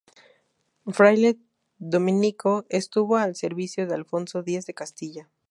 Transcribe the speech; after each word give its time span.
Fraile 0.91 1.37
dominico, 1.77 2.65
estuvo 2.69 3.17
al 3.17 3.35
servicio 3.35 3.85
de 3.85 3.93
Alfonso 3.93 4.39
X 4.39 4.65
de 4.65 4.73
Castilla. 4.73 5.29